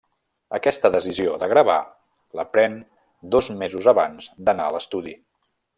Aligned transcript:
Aquesta 0.59 0.89
decisió 0.95 1.35
de 1.43 1.49
gravar, 1.51 1.77
la 2.41 2.47
pren 2.55 2.81
dos 3.37 3.53
mesos 3.63 3.91
abans 3.95 4.31
d'anar 4.49 4.71
a 4.71 4.77
l'estudi. 4.79 5.15